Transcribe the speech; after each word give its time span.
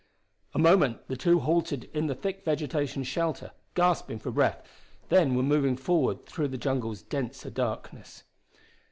A 0.55 0.57
moment 0.57 1.07
the 1.09 1.15
two 1.15 1.37
halted 1.37 1.83
in 1.93 2.07
the 2.07 2.15
thick 2.15 2.43
vegetation's 2.43 3.05
shelter, 3.05 3.51
gasping 3.75 4.17
for 4.17 4.31
breath, 4.31 4.63
then 5.09 5.35
were 5.35 5.43
moving 5.43 5.75
forward 5.75 6.25
through 6.25 6.47
the 6.47 6.57
jungle's 6.57 7.03
denser 7.03 7.51
darkness. 7.51 8.23